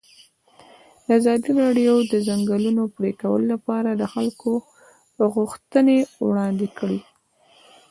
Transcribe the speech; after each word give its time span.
ازادي 1.17 1.51
راډیو 1.61 1.93
د 2.03 2.05
د 2.11 2.13
ځنګلونو 2.27 2.83
پرېکول 2.97 3.41
لپاره 3.53 3.89
د 3.95 4.03
خلکو 4.13 4.51
غوښتنې 5.33 5.97
وړاندې 6.25 6.67
کړي. 6.77 6.99